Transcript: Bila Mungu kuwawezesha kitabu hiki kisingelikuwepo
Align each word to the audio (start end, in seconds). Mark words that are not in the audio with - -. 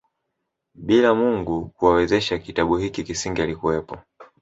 Bila 0.75 1.13
Mungu 1.15 1.65
kuwawezesha 1.69 2.39
kitabu 2.39 2.77
hiki 2.77 3.03
kisingelikuwepo 3.03 3.97